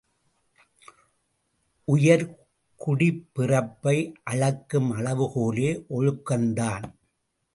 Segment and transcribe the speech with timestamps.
[1.87, 4.13] உயர்குடிப்பிறப்பை
[4.23, 6.93] அளக்கும் அளவுகோலே ஒழுக்கந்தான்.